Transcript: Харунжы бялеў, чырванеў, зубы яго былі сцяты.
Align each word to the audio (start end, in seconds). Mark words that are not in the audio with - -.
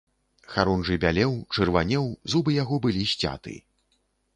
Харунжы 0.53 0.97
бялеў, 1.03 1.35
чырванеў, 1.57 2.11
зубы 2.35 2.59
яго 2.63 2.85
былі 2.87 3.09
сцяты. 3.17 3.61